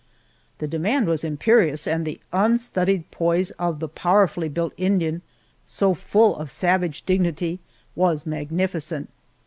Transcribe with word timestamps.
The 0.57 0.67
demand 0.67 1.05
was 1.05 1.23
imperious, 1.23 1.85
and 1.87 2.07
the 2.07 2.19
unstudied 2.33 3.11
poise 3.11 3.51
of 3.61 3.79
the 3.79 3.87
powerfully 3.87 4.49
built 4.49 4.73
Indian, 4.75 5.21
so 5.63 5.93
full 5.93 6.35
of 6.37 6.49
savage 6.49 7.03
dignity, 7.03 7.59
was 7.95 8.25
magnificent. 8.25 9.11